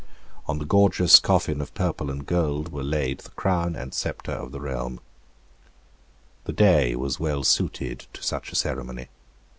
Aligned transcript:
On 0.47 0.57
the 0.57 0.65
gorgeous 0.65 1.19
coffin 1.19 1.61
of 1.61 1.75
purple 1.75 2.09
and 2.09 2.25
gold 2.25 2.71
were 2.73 2.81
laid 2.81 3.19
the 3.19 3.29
crown 3.29 3.75
and 3.75 3.93
sceptre 3.93 4.31
of 4.31 4.51
the 4.51 4.59
realm. 4.59 4.99
The 6.45 6.53
day 6.53 6.95
was 6.95 7.19
well 7.19 7.43
suited 7.43 8.07
to 8.13 8.23
such 8.23 8.51
a 8.51 8.55
ceremony. 8.55 9.09